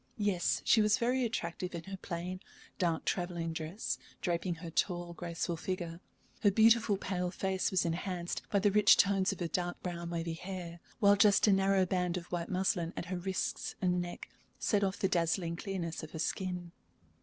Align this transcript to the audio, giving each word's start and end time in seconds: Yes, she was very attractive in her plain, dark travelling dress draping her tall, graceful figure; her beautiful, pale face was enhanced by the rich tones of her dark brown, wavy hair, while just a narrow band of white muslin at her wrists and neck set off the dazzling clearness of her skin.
Yes, 0.17 0.63
she 0.65 0.81
was 0.81 0.97
very 0.97 1.23
attractive 1.23 1.75
in 1.75 1.83
her 1.83 1.97
plain, 1.97 2.39
dark 2.79 3.05
travelling 3.05 3.53
dress 3.53 3.99
draping 4.19 4.55
her 4.55 4.71
tall, 4.71 5.13
graceful 5.13 5.57
figure; 5.57 5.99
her 6.41 6.49
beautiful, 6.49 6.97
pale 6.97 7.29
face 7.29 7.69
was 7.69 7.85
enhanced 7.85 8.41
by 8.49 8.57
the 8.57 8.71
rich 8.71 8.97
tones 8.97 9.31
of 9.31 9.39
her 9.39 9.47
dark 9.47 9.79
brown, 9.83 10.09
wavy 10.09 10.33
hair, 10.33 10.79
while 10.99 11.15
just 11.15 11.45
a 11.45 11.53
narrow 11.53 11.85
band 11.85 12.17
of 12.17 12.31
white 12.31 12.49
muslin 12.49 12.93
at 12.97 13.05
her 13.13 13.17
wrists 13.17 13.75
and 13.79 14.01
neck 14.01 14.27
set 14.57 14.83
off 14.83 14.97
the 14.97 15.07
dazzling 15.07 15.55
clearness 15.55 16.01
of 16.01 16.09
her 16.13 16.17
skin. 16.17 16.71